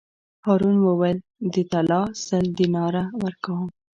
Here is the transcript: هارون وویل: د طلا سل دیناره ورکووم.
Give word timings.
هارون 0.45 0.77
وویل: 0.81 1.19
د 1.53 1.55
طلا 1.71 2.01
سل 2.25 2.45
دیناره 2.59 3.03
ورکووم. 3.23 3.69